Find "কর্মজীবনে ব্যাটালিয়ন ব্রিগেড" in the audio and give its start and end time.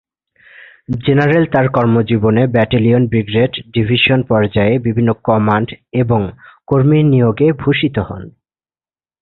1.69-3.51